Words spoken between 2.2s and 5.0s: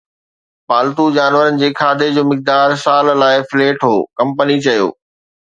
مقدار سال لاء فليٽ هو، ڪمپني چيو